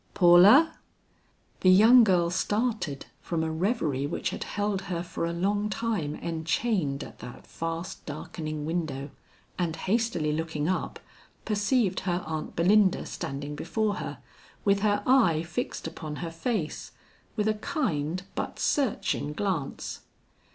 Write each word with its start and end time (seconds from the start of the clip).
"Paula!" 0.15 0.79
The 1.59 1.69
young 1.69 2.03
girl 2.03 2.31
started 2.31 3.05
from 3.21 3.43
a 3.43 3.51
reverie 3.51 4.07
which 4.07 4.31
had 4.31 4.43
held 4.45 4.81
her 4.89 5.03
for 5.03 5.25
a 5.27 5.31
long 5.31 5.69
time 5.69 6.15
enchained 6.15 7.03
at 7.03 7.19
that 7.19 7.45
fast 7.45 8.03
darkening 8.07 8.65
window, 8.65 9.11
and 9.59 9.75
hastily 9.75 10.31
looking 10.33 10.67
up, 10.67 10.99
perceived 11.45 11.99
her 11.99 12.23
Aunt 12.25 12.55
Belinda 12.55 13.05
standing 13.05 13.55
before 13.55 13.97
her, 13.97 14.17
with 14.65 14.79
her 14.79 15.03
eye 15.05 15.43
fixed 15.43 15.85
upon 15.85 16.15
her 16.15 16.31
face, 16.31 16.93
with 17.35 17.47
a 17.47 17.53
kind 17.53 18.23
but 18.33 18.57
searching 18.57 19.33
glance. 19.33 19.99